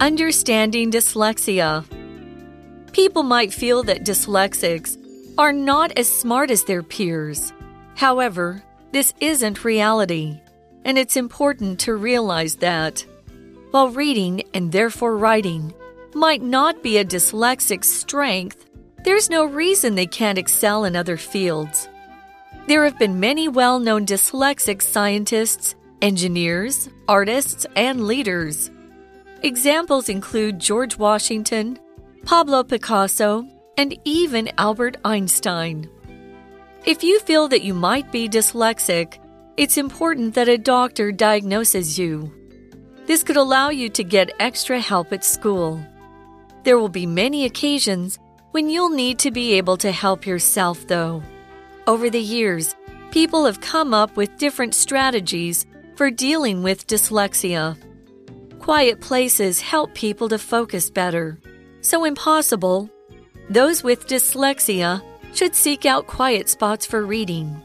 [0.00, 1.82] Understanding dyslexia.
[2.92, 4.98] People might feel that dyslexics
[5.38, 7.54] are not as smart as their peers.
[7.94, 8.62] However,
[8.92, 10.38] this isn't reality,
[10.84, 13.06] and it's important to realize that.
[13.70, 15.72] While reading and therefore writing
[16.14, 18.66] might not be a dyslexic's strength,
[19.02, 21.88] there's no reason they can't excel in other fields.
[22.66, 28.70] There have been many well known dyslexic scientists, engineers, artists, and leaders.
[29.46, 31.78] Examples include George Washington,
[32.24, 33.46] Pablo Picasso,
[33.78, 35.88] and even Albert Einstein.
[36.84, 39.20] If you feel that you might be dyslexic,
[39.56, 42.34] it's important that a doctor diagnoses you.
[43.06, 45.80] This could allow you to get extra help at school.
[46.64, 48.18] There will be many occasions
[48.50, 51.22] when you'll need to be able to help yourself, though.
[51.86, 52.74] Over the years,
[53.12, 57.76] people have come up with different strategies for dealing with dyslexia.
[58.66, 61.38] Quiet places help people to focus better.
[61.82, 62.90] So, impossible,
[63.48, 65.00] those with dyslexia
[65.32, 67.62] should seek out quiet spots for reading.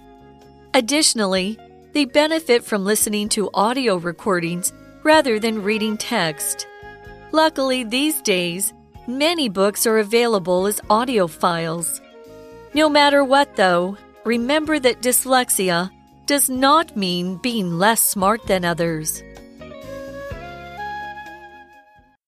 [0.76, 1.58] Additionally,
[1.94, 6.67] they benefit from listening to audio recordings rather than reading text.
[7.31, 8.72] Luckily, these days,
[9.08, 12.00] many books are available as audio files.
[12.76, 15.89] No matter what, though, remember that dyslexia
[16.28, 19.23] does not mean being less smart than others.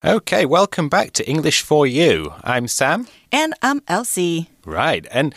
[0.06, 2.34] Okay, welcome back to English for You.
[2.44, 3.08] I'm Sam.
[3.32, 4.50] And I'm Elsie.
[4.66, 5.34] Right, and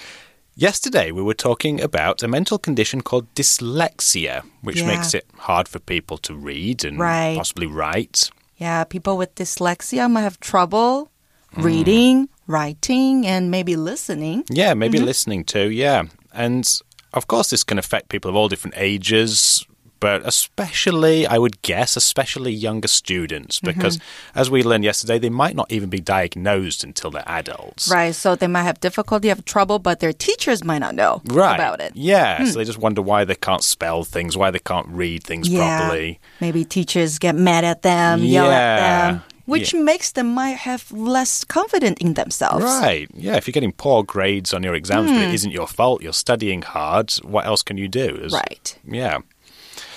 [0.57, 4.89] yesterday we were talking about a mental condition called dyslexia, which Yeah.
[4.89, 7.37] makes it hard for people to read and Right.
[7.37, 8.31] possibly write.
[8.57, 11.11] Yeah, people with dyslexia might have trouble
[11.57, 14.45] reading, writing, and maybe listening.
[14.51, 15.07] Yeah, maybe Mm-hmm.
[15.07, 16.03] listening too, yeah.
[16.35, 16.67] And
[17.15, 19.65] of course, this can affect people of all different ages,
[20.01, 23.67] but especially, I would guess, especially younger students, Mm-hmm.
[23.79, 23.99] because
[24.35, 27.89] as we learned yesterday, they might not even be diagnosed until they're adults.
[27.89, 31.55] Right, so they might have difficulty, have trouble, but their teachers might not know Right.
[31.55, 31.93] about it.
[31.95, 35.49] Yeah, so they just wonder why they can't spell things, why they can't read things
[35.49, 36.19] properly.
[36.41, 39.11] Maybe teachers get mad at them, yell at Yeah.
[39.13, 42.65] them, which makes them might have less confidence in themselves.
[42.65, 43.09] Right.
[43.15, 45.17] Yeah, if you're getting poor grades on your exams, Hmm.
[45.17, 48.09] but it isn't your fault, you're studying hard, what else can you do?
[48.17, 48.77] There's- Right.
[48.91, 49.19] Yeah.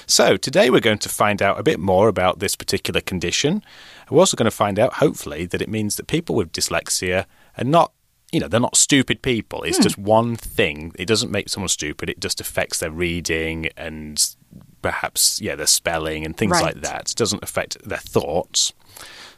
[0.10, 3.64] So, today we're going to find out a bit more about this particular condition.
[4.10, 7.28] We're also going to find out, hopefully, that it means that people with dyslexia
[7.60, 7.94] are not,
[8.32, 9.62] you know, they're not stupid people.
[9.62, 9.84] It's hmm.
[9.84, 10.94] just one thing.
[10.98, 14.36] It doesn't make someone stupid, it just affects their reading and
[14.82, 17.12] perhaps, yeah, their spelling and things like that.
[17.12, 18.74] It doesn't affect their thoughts.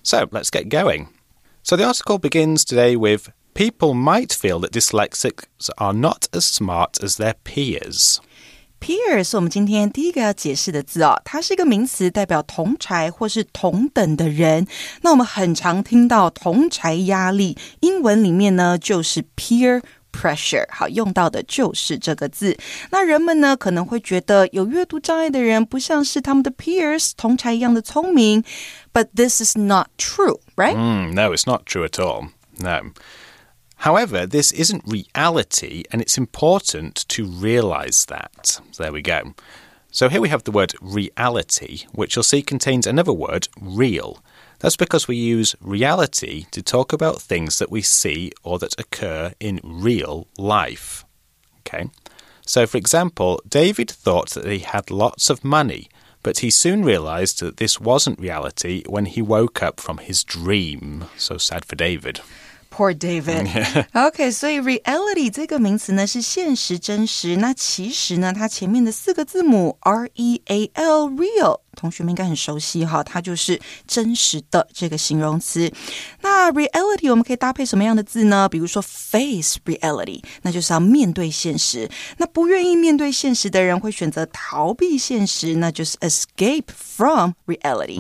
[0.04, 1.10] So, let's get going.
[1.64, 7.04] So, the article begins today with People might feel that dyslexics are not as smart
[7.04, 8.22] as their peers.
[8.82, 14.66] Peer 是我们今天第一个要解释的字哦，它是一个名词，代表同才或是同等的人。
[15.02, 22.58] 那我们很常听到同才压力，英文里面呢就是 peer pressure，好用到的就是这个字。
[22.90, 28.44] 那人们呢可能会觉得有阅读障碍的人不像是他们的 peers 同才一样的聪明
[28.92, 30.76] ，but this is not true, right?
[30.76, 32.30] Mm, no, it's not true at all.
[32.58, 32.92] No.
[33.82, 38.62] However, this isn't reality, and it's important to realize that.
[38.72, 39.34] So there we go.
[39.90, 44.24] So here we have the word reality, which you'll see contains another word, real.
[44.60, 49.34] That's because we use reality to talk about things that we see or that occur
[49.40, 51.04] in real life.
[51.62, 51.90] Okay?
[52.46, 55.90] So, for example, David thought that he had lots of money,
[56.22, 61.06] but he soon realized that this wasn't reality when he woke up from his dream.
[61.18, 62.22] So sad for David.
[62.71, 63.87] Poor David.
[63.95, 67.37] OK，所以 reality 这个名词呢是现实、真实。
[67.37, 75.73] 那其实呢，它前面的四个字母 R E A L real，同学们应该很熟悉哈，它就是真实的这个形容词。
[76.21, 78.47] 那 reality 我们可以搭配什么样的字呢？
[78.47, 81.89] 比如说 face reality，那就是要面对现实。
[82.19, 87.99] 那不愿意面对现实的人会选择逃避现实，那就是 escape from reality。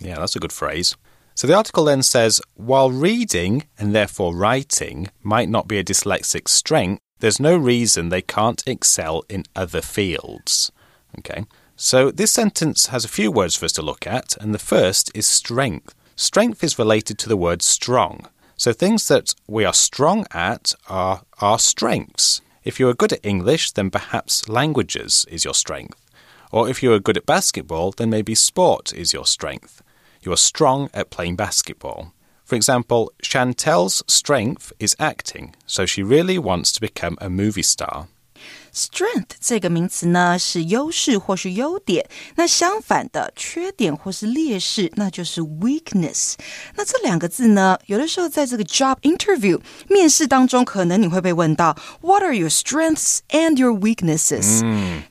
[0.00, 0.92] Yeah, that's a good phrase.
[1.35, 6.47] So the article then says while reading and therefore writing might not be a dyslexic
[6.47, 10.71] strength, there's no reason they can't excel in other fields.
[11.19, 11.45] Okay.
[11.75, 15.11] So this sentence has a few words for us to look at, and the first
[15.15, 15.95] is strength.
[16.15, 18.27] Strength is related to the word strong.
[18.55, 22.41] So things that we are strong at are our strengths.
[22.63, 25.99] If you are good at English, then perhaps languages is your strength.
[26.51, 29.81] Or if you are good at basketball, then maybe sport is your strength.
[30.22, 32.12] You are strong at playing basketball.
[32.44, 38.06] For example, Chantel's strength is acting, so she really wants to become a movie star.
[38.72, 46.34] Strength 这个名词呢是优势或是优点，那相反的缺点或是劣势，那就是 weakness。
[46.76, 54.60] 那这两个字呢，有的时候在这个 job interview 面试当中，可能你会被问到 What are your strengths and your weaknesses？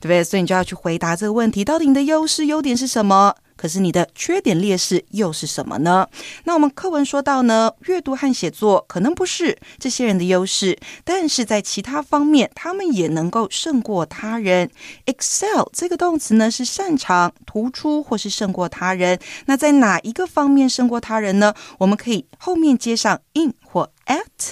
[0.00, 0.24] 不对？
[0.24, 3.34] 所以你就要去回答这个问题，到底你的优势优点是什么？
[3.63, 6.05] 可是你的缺点劣势又是什么呢？
[6.43, 14.69] 那我们课文说到呢，阅读和写作可能不是这些人的优势，但是在其他方面，他们也能够胜过他人。
[15.05, 19.17] Excel 这个动词呢是擅长、突出或是胜过他人。
[19.45, 21.55] 那在哪一个方面胜过他人呢？
[21.77, 24.51] 我们可以后面接上 in 或 at，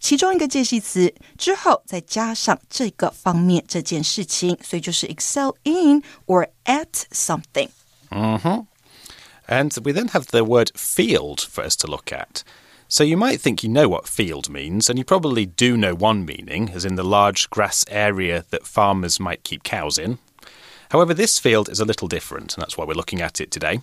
[0.00, 7.68] 其中一个介系词之后再加上这个方面这件事情，所以就是 excel in or at something。
[8.12, 8.60] Mm-hmm.
[9.48, 12.44] And we then have the word field for us to look at.
[12.90, 16.24] So you might think you know what field means, and you probably do know one
[16.24, 20.18] meaning, as in the large grass area that farmers might keep cows in.
[20.90, 23.80] However, this field is a little different, and that's why we're looking at it today.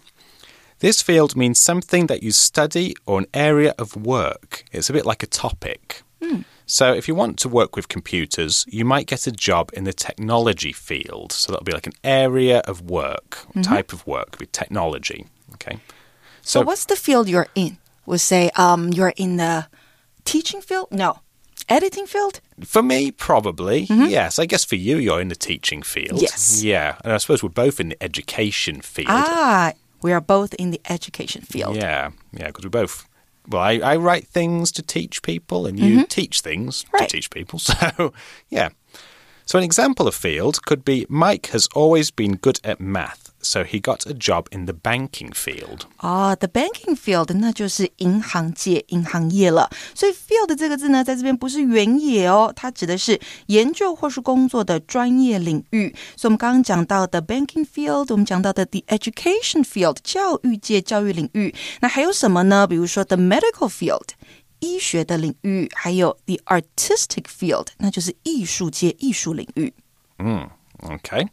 [0.79, 4.63] This field means something that you study or an area of work.
[4.71, 6.01] It's a bit like a topic.
[6.19, 6.43] Mm.
[6.65, 9.93] So, if you want to work with computers, you might get a job in the
[9.93, 11.31] technology field.
[11.31, 13.75] So, that'll be like an area of work, mm -hmm.
[13.75, 15.25] type of work, with technology.
[15.53, 15.79] Okay.
[16.41, 17.77] So, so, what's the field you're in?
[18.05, 19.67] We'll say um, you're in the
[20.23, 20.87] teaching field?
[20.91, 21.19] No.
[21.67, 22.41] Editing field?
[22.65, 23.85] For me, probably.
[23.89, 24.09] Mm -hmm.
[24.09, 24.39] Yes.
[24.39, 26.21] I guess for you, you're in the teaching field.
[26.21, 26.61] Yes.
[26.61, 26.95] Yeah.
[27.03, 29.09] And I suppose we're both in the education field.
[29.09, 29.71] Ah,
[30.01, 31.75] we are both in the education field.
[31.75, 32.11] Yeah.
[32.31, 32.47] Yeah.
[32.47, 33.05] Because we both
[33.47, 36.07] well, I, I, write things to teach people, and you mm -hmm.
[36.07, 37.09] teach things right.
[37.09, 37.59] to teach people.
[37.65, 38.13] So,
[38.49, 38.69] yeah.
[39.45, 43.64] So, an example of field could be Mike has always been good at math so
[43.64, 45.82] he got a job in the banking field.
[45.96, 49.70] 啊、oh,，the banking field 那就是银行界、银行业了。
[49.94, 55.94] 所以 field 这个字呢，在这边不是原野哦，它指的是研究或是工作的专业领域。
[56.16, 61.54] 所以我们刚刚讲到的 banking field，我们讲到的 the education field 教育界、教育领域。
[61.80, 62.66] 那还有什么呢？
[62.66, 64.08] 比如说 the medical field。
[64.62, 69.72] 医学的领域，还有 the artistic field，那就是艺术界、艺术领域。
[70.18, 70.46] 嗯，
[70.82, 71.28] OK。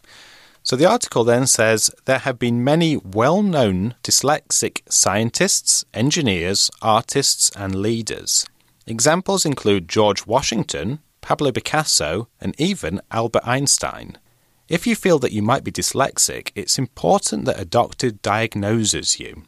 [0.63, 7.49] so the article then says there have been many well known dyslexic scientists, engineers, artists,
[7.55, 8.45] and leaders.
[8.85, 14.17] Examples include George Washington, Pablo Picasso, and even Albert Einstein.
[14.69, 19.43] If you feel that you might be dyslexic, it's important that a doctor diagnoses you.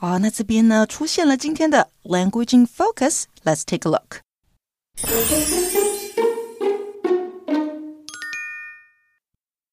[0.00, 3.24] 哦，那这边呢出现了今天的 language in focus.
[3.44, 4.20] Let's take a look.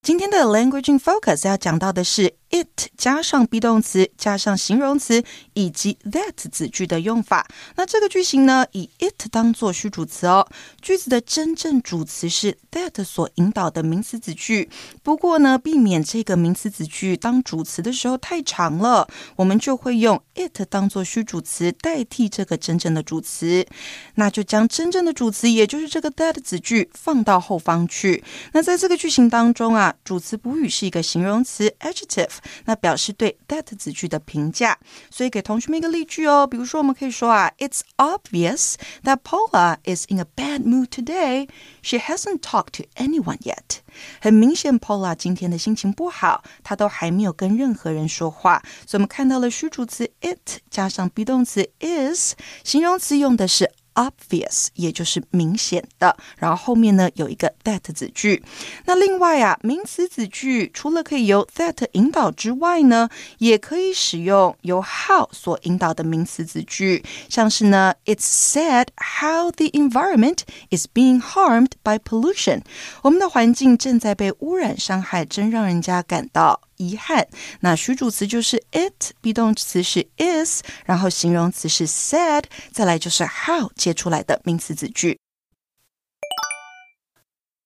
[0.07, 2.33] 今天的 language in focus 要讲到的是
[2.63, 5.23] it 加上 be 动词加上形容词
[5.55, 7.47] 以及 that 子句的用法。
[7.77, 10.47] 那这个句型呢，以 it 当做虚主词哦。
[10.81, 14.69] 句子的真正主词是 that 所引导的名词子句。
[15.03, 23.67] 不过呢，避免这个名词子句当主词的时候太长了，我们就会用 it 当做虚主词代替这个真正的主词。
[24.15, 28.23] 那就将真正的主词，也就是这个 that 子句放到后方去。
[28.53, 29.95] 那在这个句型当中啊。
[30.05, 32.31] 主词补语是一个形容词 adjective，
[32.65, 34.79] 那表示对 that 子句的评价。
[35.11, 41.49] 所以给同学们一个例句哦，比如说我们可以说啊，It's obvious that Paula is in a bad mood today.
[41.83, 43.79] She hasn't talked to anyone yet.
[44.21, 48.63] 很明显，Paula 今天的心情不好，她都还没有跟任何人说话。
[48.87, 53.73] 所以我们看到了虚主词 it 加上 be 动词 is，形容词用的是。
[53.97, 56.17] obvious，也就是明显的。
[56.39, 58.43] 然后后面呢有一个 that 子句。
[58.85, 68.87] 那另外啊，名词子句除了可以由 that 引导之外呢，也可以使用由 how 所引导的名词子句，像是呢，It's sad
[69.19, 72.63] how the environment is being harmed by pollution。
[73.03, 76.61] 我们的环境正在被污染伤害，真让人家感到。
[76.78, 77.28] 遗憾。
[77.60, 85.20] 那虚主词就是 it，be 动词是 is，然后形容词是 sad，再来就是 how 接出来的名词子句。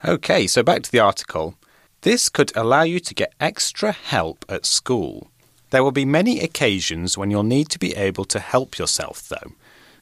[0.02, 1.54] Okay, so back to the article.
[2.02, 5.30] This could allow you to get extra help at school.
[5.72, 9.54] There will be many occasions when you'll need to be able to help yourself, though.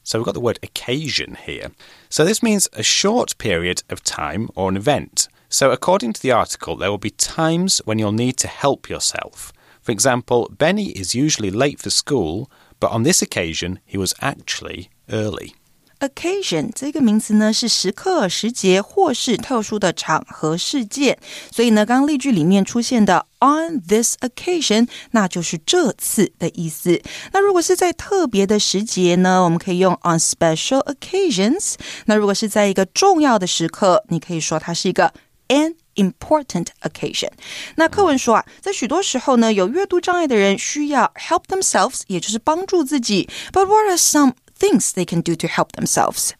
[0.02, 1.70] So we've got the word occasion here.
[2.10, 5.28] So this means a short period of time or an event.
[5.48, 9.52] So, according to the article, there will be times when you'll need to help yourself.
[9.82, 12.48] For example, Benny is usually late for school,
[12.80, 15.52] but on this occasion, he was actually early.
[16.00, 21.18] Occasion 这个名词呢是时刻、时节或是特殊的场合、事件，
[21.50, 27.00] 所以呢，刚刚例句里面出现的 on this occasion，那就是这次的意思。
[27.32, 31.74] 那如果是在特别的时节呢，我们可以用 on special occasions。
[32.06, 35.14] 那如果是在一个重要的时刻，你可以说它是一个
[35.48, 37.30] an important occasion。
[37.76, 43.28] 那课文说啊，在许多时候呢，有阅读障碍的人需要 help themselves，也就是帮助自己。
[43.52, 46.30] But what are some things they can do to help themselves?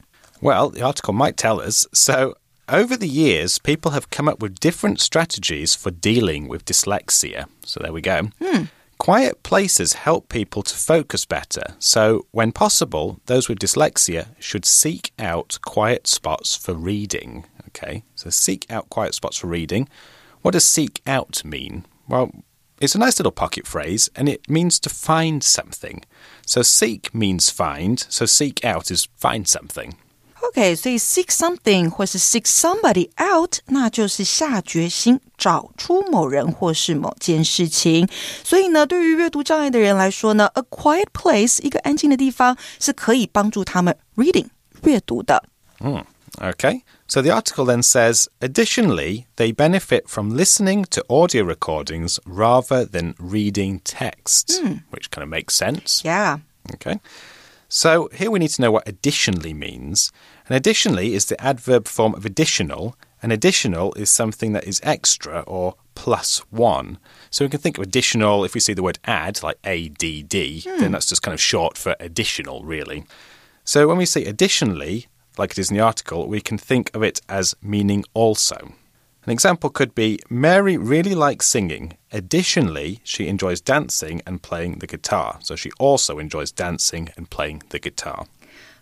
[0.40, 1.86] Well, the article might tell us.
[1.92, 2.34] So,
[2.66, 7.46] over the years, people have come up with different strategies for dealing with dyslexia.
[7.64, 8.30] So, there we go.
[8.40, 8.64] Hmm.
[8.98, 11.74] Quiet places help people to focus better.
[11.78, 17.44] So, when possible, those with dyslexia should seek out quiet spots for reading.
[17.68, 19.88] Okay, so seek out quiet spots for reading.
[20.42, 21.84] What does seek out mean?
[22.08, 22.30] Well,
[22.80, 26.02] it's a nice little pocket phrase and it means to find something.
[26.46, 29.94] So, seek means find, so seek out is find something.
[30.42, 38.06] OK，所以 seek something 或是 seek somebody out，那就是下决心找出某人或是某件事情。
[38.44, 44.48] 所以呢，对于阅读障碍的人来说呢，a quiet place 一个安静的地方是可以帮助他们 reading
[44.82, 45.42] 阅读的。
[45.78, 46.04] Mm,
[46.41, 46.83] Okay.
[47.07, 53.15] So the article then says, additionally, they benefit from listening to audio recordings rather than
[53.19, 54.73] reading text, hmm.
[54.89, 56.03] which kind of makes sense.
[56.05, 56.39] Yeah.
[56.75, 56.99] Okay.
[57.67, 60.11] So here we need to know what additionally means.
[60.47, 65.41] And additionally is the adverb form of additional, and additional is something that is extra
[65.41, 66.97] or plus one.
[67.29, 70.61] So we can think of additional if we see the word add, like ADD, then
[70.63, 70.91] hmm.
[70.91, 73.03] that's just kind of short for additional, really.
[73.63, 75.07] So when we say additionally,
[75.38, 78.56] like it is in the article, we can think of it as meaning also.
[79.26, 81.92] An example could be Mary really likes singing.
[82.12, 85.38] Additionally, she enjoys dancing and playing the guitar.
[85.40, 88.26] So she also enjoys dancing and playing the guitar.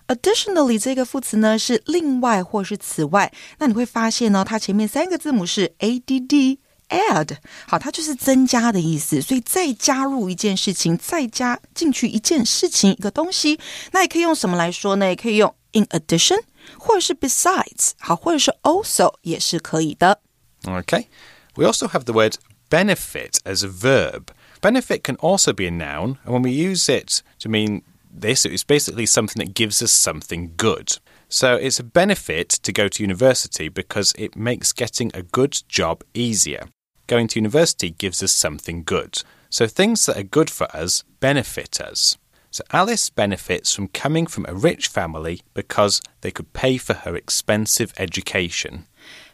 [0.08, 7.36] Additionally 这个副词呢是另外或是此外，那你会发现呢，它前面三个字母是 a d d add，
[7.68, 13.60] 好，它就是增加的意思，所以再加入一件事情，再加进去一件事情一个东西，
[13.92, 15.06] 那也可以用什么来说呢？
[15.06, 16.40] 也可以用 in addition，
[16.78, 20.20] 或者是 besides，好，或者是 also 也是可以的。
[20.64, 21.06] Okay.
[21.54, 22.36] We also have the word
[22.70, 24.28] benefit as a verb.
[24.60, 28.64] Benefit can also be a noun, and when we use it to mean this, it's
[28.64, 30.98] basically something that gives us something good.
[31.28, 36.04] So it's a benefit to go to university because it makes getting a good job
[36.14, 36.68] easier.
[37.06, 39.22] Going to university gives us something good.
[39.50, 42.16] So things that are good for us benefit us.
[42.57, 47.15] So Alice benefits from coming from a rich family because they could pay for her
[47.15, 48.87] expensive education.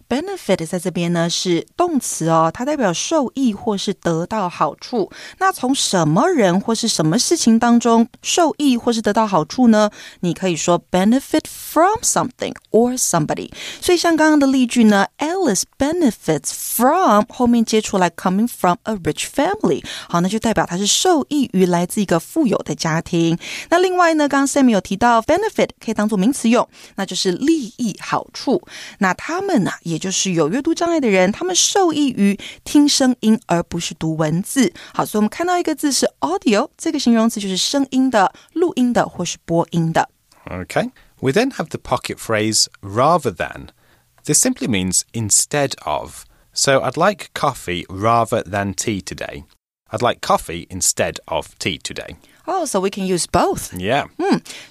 [0.08, 5.12] Benefit 在这边呢是动词哦，它代表受益或是得到好处。
[5.40, 9.90] 那从什么人或是什么事情当中受益或是得到好处呢？
[10.22, 13.52] 你可以说 benefit from something or somebody。
[13.82, 23.38] 所以像刚刚的例句呢，Alice benefits from 后面接出来 coming from a rich family，好，那就代表它是受益于来自一个富有的家庭。
[23.70, 28.62] 那另外呢，刚刚 Sam 有提到 benefit 可以当做名词用，那就是利益好处。
[29.00, 34.73] 那他们呢、就是有阅读障碍的人，他们受益于听声音而不是读文字。
[34.93, 40.09] 好，所以我们看到一个字是 audio，这个形容词就是声音的、录音的或是播音的。
[40.47, 40.91] Okay.
[41.21, 43.71] We then have the pocket phrase rather than.
[44.25, 46.25] This simply means instead of.
[46.53, 49.45] So I'd like coffee rather than tea today.
[49.91, 52.17] I'd like coffee instead of tea today.
[52.47, 53.75] Oh, so we can use both.
[53.75, 54.09] Yeah.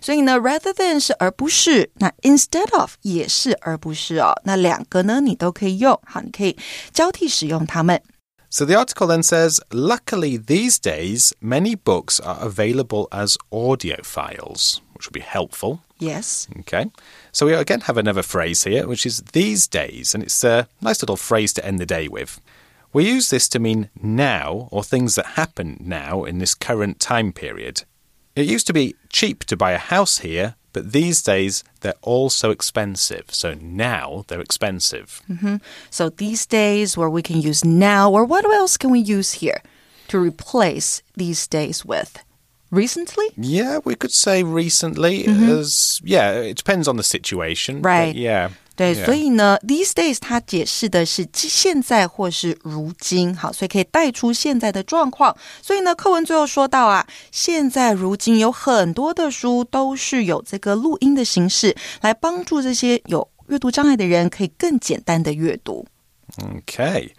[0.01, 4.33] 所以呢，rather than 是而不是，那 instead of 也是而不是哦。
[4.45, 5.99] 那两个呢，你都可以用。
[6.03, 6.57] 好，你可以
[6.91, 8.01] 交替使用它们。
[8.49, 14.81] So the article then says Luckily, these days, many books are available as audio files,
[14.95, 15.81] which will be helpful.
[15.99, 16.47] Yes.
[16.61, 16.89] Okay.
[17.31, 21.01] So we again have another phrase here, which is these days, and it's a nice
[21.01, 22.39] little phrase to end the day with.
[22.92, 27.32] We use this to mean now or things that happen now in this current time
[27.32, 27.84] period.
[28.36, 32.30] It used to be cheap to buy a house here, but these days they're all
[32.30, 33.26] so expensive.
[33.28, 35.22] So now they're expensive.
[35.30, 35.56] Mm-hmm.
[35.90, 39.62] So these days, where we can use now, or what else can we use here
[40.08, 42.22] to replace these days with?
[42.70, 43.26] Recently?
[43.36, 45.50] Yeah, we could say recently mm-hmm.
[45.50, 47.82] as yeah, it depends on the situation.
[47.82, 48.14] Right.
[48.14, 48.50] yeah.
[48.75, 49.05] 对 Yeah.
[49.05, 55.35] 所以呢，these days 它解释的是现在或是如今，好，所以可以带出现在的状况。
[55.63, 65.87] 所以呢，课文最后说到啊，现在如今有很多的书都是有这个录音的形式，来帮助这些有阅读障碍的人可以更简单的阅读。
[66.37, 67.13] Okay.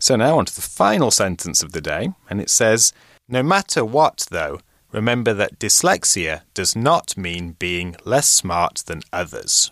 [0.00, 2.90] So now on to the final sentence of the day, and it says
[3.26, 4.60] No matter what, though,
[4.92, 9.70] remember that dyslexia does not mean being less smart than others.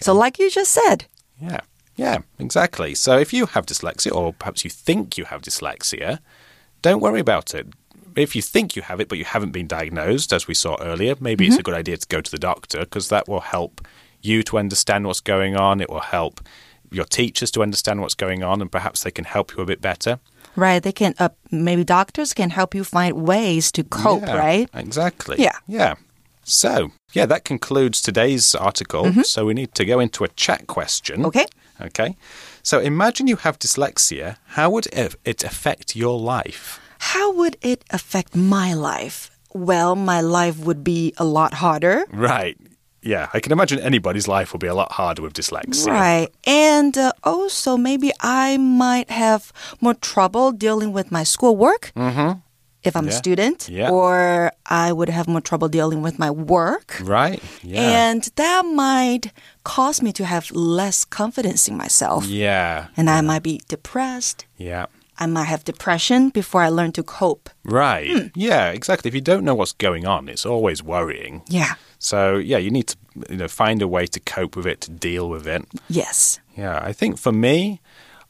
[0.00, 1.06] So like you just said,
[1.40, 1.60] Yeah.
[1.96, 2.94] Yeah, exactly.
[2.94, 6.20] So if you have dyslexia, or perhaps you think you have dyslexia,
[6.80, 7.66] don't worry about it.
[8.16, 11.14] If you think you have it, but you haven't been diagnosed, as we saw earlier,
[11.20, 13.86] maybe it's a good idea to go to the doctor because that will help
[14.22, 15.80] you to understand what's going on.
[15.80, 16.40] It will help
[16.90, 19.80] your teachers to understand what's going on and perhaps they can help you a bit
[19.80, 20.18] better.
[20.56, 20.82] Right.
[20.82, 24.68] They can, uh, maybe doctors can help you find ways to cope, Yeah, right?
[24.74, 25.36] Exactly.
[25.38, 25.58] Yeah.
[25.66, 25.94] Yeah.
[26.44, 29.12] So, yeah, that concludes today's article.
[29.24, 31.24] So we need to go into a chat question.
[31.26, 31.46] Okay.
[31.80, 32.16] Okay.
[32.62, 34.36] So imagine you have dyslexia.
[34.46, 36.80] How would it it affect your life?
[36.98, 39.30] How would it affect my life?
[39.54, 42.04] Well, my life would be a lot harder.
[42.12, 42.56] Right.
[43.02, 45.88] Yeah, I can imagine anybody's life will be a lot harder with dyslexia.
[45.88, 46.28] Right.
[46.46, 51.92] And uh, also, maybe I might have more trouble dealing with my schoolwork
[52.84, 53.90] if I'm a student, Yeah.
[53.90, 57.00] or I would have more trouble dealing with my work.
[57.02, 57.40] Right.
[57.62, 58.10] Yeah.
[58.10, 59.32] And that might
[59.64, 62.26] cause me to have less confidence in myself.
[62.26, 62.86] yeah.
[62.96, 64.46] And I might be depressed.
[64.56, 64.86] Yeah.
[65.18, 67.50] I might have depression before I learn to cope.
[67.64, 68.10] Right.
[68.10, 68.26] Hmm.
[68.34, 69.08] Yeah, exactly.
[69.08, 71.42] If you don't know what's going on, it's always worrying.
[71.48, 71.74] Yeah.
[71.98, 72.96] So, yeah, you need to
[73.30, 75.62] you know find a way to cope with it, to deal with it.
[75.88, 76.40] Yes.
[76.58, 77.80] Yeah, I think for me,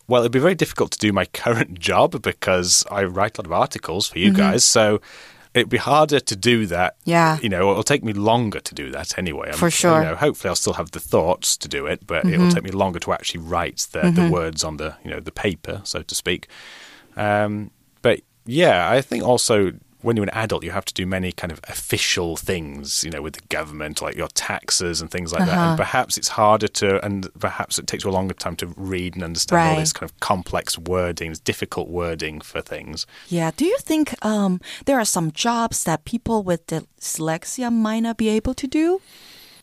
[0.08, 3.46] well, it'd be very difficult to do my current job because I write a lot
[3.46, 4.64] of articles for you guys.
[4.64, 5.00] So
[5.54, 6.98] it'd be harder to do that.
[7.00, 7.10] Mm-hmm.
[7.10, 7.38] Yeah.
[7.42, 9.48] You know, it'll take me longer to do that anyway.
[9.48, 9.92] I'm- For sure.
[9.92, 10.02] Mm-hmm.
[10.04, 12.70] You know, hopefully I'll still have the thoughts to do it, but it'll take me
[12.70, 16.14] longer to actually write the, the words on the, you know, the paper, so to
[16.14, 16.48] speak.
[17.16, 21.32] Um, but yeah, I think also when you're an adult, you have to do many
[21.32, 25.46] kind of official things, you know, with the government, like your taxes and things like
[25.46, 25.56] that.
[25.56, 25.68] Uh-huh.
[25.70, 29.14] And perhaps it's harder to, and perhaps it takes you a longer time to read
[29.14, 33.06] and understand all this kind of complex wording, difficult wording for things.
[33.28, 33.50] Yeah.
[33.56, 38.28] Do you think um, there are some jobs that people with dyslexia might not be
[38.28, 39.00] able to do?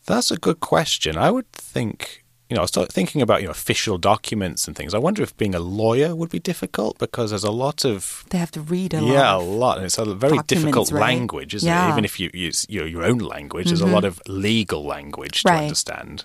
[0.06, 1.16] That's a good question.
[1.16, 4.92] I would think, you know, I start thinking about, you know, official documents and things.
[4.92, 8.38] I wonder if being a lawyer would be difficult because there's a lot of They
[8.38, 9.12] have to read a lot.
[9.12, 9.76] yeah, a lot.
[9.78, 11.00] And it's a very difficult right?
[11.00, 11.78] language, isn't Yeah.
[11.82, 11.88] Mm-hmm.
[11.90, 11.92] it?
[11.94, 15.48] Even if you use your, your own language, there's a lot of legal language to
[15.50, 15.62] Right.
[15.62, 16.24] understand.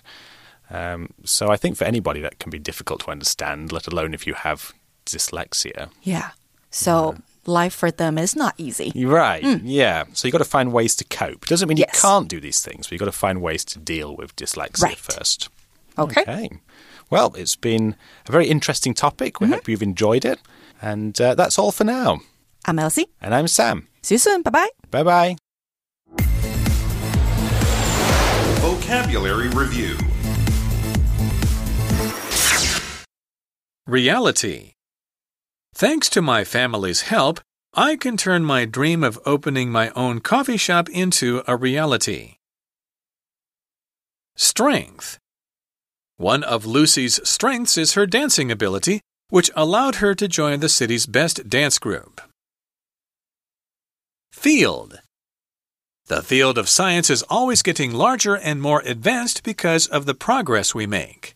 [0.68, 4.26] Um, so I think for anybody that can be difficult to understand, let alone if
[4.26, 4.72] you have
[5.06, 5.90] dyslexia.
[6.02, 6.30] Yeah.
[6.70, 7.16] So
[7.46, 8.92] life for them is not easy.
[9.06, 9.44] Right.
[9.62, 10.04] Yeah.
[10.12, 11.46] So you've got to find ways to cope.
[11.46, 11.86] Doesn't mean Mm.
[11.86, 11.94] Yes.
[11.94, 14.82] you can't do these things, but you've got to find ways to deal with dyslexia
[14.82, 14.98] Right.
[14.98, 15.48] first.
[15.98, 16.22] Okay.
[16.22, 16.50] Okay.
[17.10, 17.96] Well, it's been
[18.28, 19.34] a very interesting topic.
[19.34, 19.44] Mm-hmm.
[19.44, 20.40] We hope you've enjoyed it.
[20.82, 22.20] And uh, that's all for now.
[22.66, 23.08] I'm Elsie.
[23.20, 23.88] And I'm Sam.
[24.02, 24.42] See you soon.
[24.42, 24.68] Bye bye.
[24.90, 25.36] Bye bye.
[28.60, 29.96] Vocabulary Review
[33.86, 34.72] Reality.
[35.72, 37.40] Thanks to my family's help,
[37.72, 42.38] I can turn my dream of opening my own coffee shop into a reality.
[44.34, 45.18] Strength.
[46.16, 51.06] One of Lucy's strengths is her dancing ability, which allowed her to join the city's
[51.06, 52.20] best dance group.
[54.32, 55.00] Field.
[56.06, 60.74] The field of science is always getting larger and more advanced because of the progress
[60.74, 61.34] we make.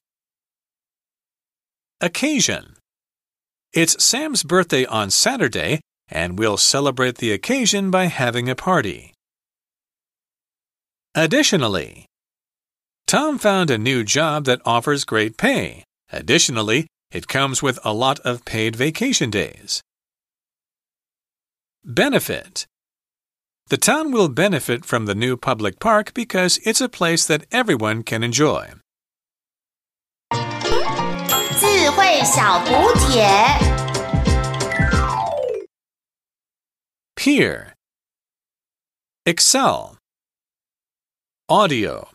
[2.01, 2.77] Occasion.
[3.73, 9.13] It's Sam's birthday on Saturday, and we'll celebrate the occasion by having a party.
[11.15, 12.07] Additionally,
[13.10, 15.84] Tom found a new job that offers great pay.
[16.12, 19.82] Additionally, it comes with a lot of paid vacation days.
[21.84, 22.66] Benefit.
[23.68, 28.04] The town will benefit from the new public park because it's a place that everyone
[28.04, 28.74] can enjoy.
[31.58, 33.26] 智慧小补帖。
[37.16, 37.74] Peer.
[39.26, 39.96] Excel.
[41.48, 42.10] Audio.